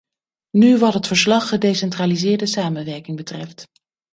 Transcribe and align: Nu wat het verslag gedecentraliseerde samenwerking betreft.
Nu 0.49 0.77
wat 0.77 0.93
het 0.93 1.07
verslag 1.07 1.49
gedecentraliseerde 1.49 2.45
samenwerking 2.45 3.17
betreft. 3.17 3.67